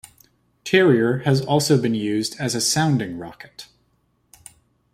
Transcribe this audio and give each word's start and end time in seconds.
Terrier 0.63 1.19
has 1.25 1.41
also 1.41 1.79
been 1.79 1.93
used 1.93 2.35
as 2.39 2.55
a 2.55 2.59
sounding 2.59 3.19
rocket. 3.19 3.67